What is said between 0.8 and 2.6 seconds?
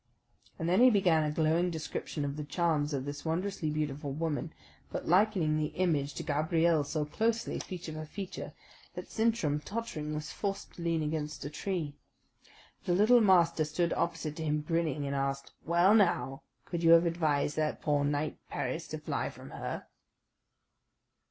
he began a glowing description of the